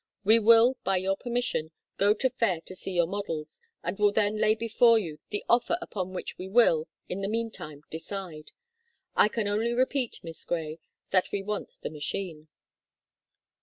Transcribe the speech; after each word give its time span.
We 0.23 0.39
will, 0.39 0.77
by 0.83 0.97
your 0.97 1.15
permission, 1.15 1.69
go 1.97 2.15
to 2.15 2.29
Fayre 2.31 2.61
to 2.61 2.75
see 2.75 2.93
your 2.93 3.05
models, 3.05 3.61
and 3.83 3.99
will 3.99 4.11
then 4.11 4.37
lay 4.37 4.55
before 4.55 4.97
you 4.97 5.19
the 5.29 5.45
offer 5.47 5.77
upon 5.79 6.11
which 6.15 6.39
we 6.39 6.47
will, 6.47 6.87
in 7.07 7.21
the 7.21 7.27
meantime, 7.29 7.83
decide. 7.91 8.51
I 9.15 9.27
can 9.27 9.47
only 9.47 9.73
repeat, 9.73 10.19
Miss 10.23 10.43
Grey, 10.43 10.79
that 11.11 11.31
we 11.31 11.43
want 11.43 11.73
the 11.81 11.91
machine." 11.91 12.47